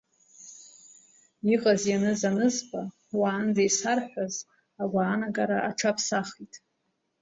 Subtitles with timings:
[1.53, 2.81] Иҟаз-ианыз анызба,
[3.19, 4.35] уаанӡа исарҳәоз
[4.81, 6.53] агәаанагара аҽаԥсахит.